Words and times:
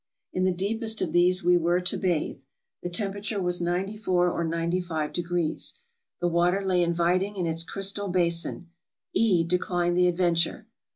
In 0.33 0.45
the 0.45 0.51
deepest 0.51 0.99
of 1.03 1.11
these 1.11 1.43
we 1.43 1.57
were 1.57 1.79
to 1.79 1.95
bathe. 1.95 2.39
The 2.81 2.89
tempera 2.89 3.21
ture 3.21 3.39
was 3.39 3.61
940 3.61 4.31
or 4.31 4.43
95 4.43 5.11
°. 5.13 5.71
The 6.19 6.27
water 6.27 6.65
lay 6.65 6.81
inviting 6.81 7.35
in 7.35 7.45
its 7.45 7.63
crystal 7.63 8.07
basin. 8.07 8.71
E 9.13 9.43
declined 9.43 9.95
the 9.95 10.07
adventure. 10.07 10.65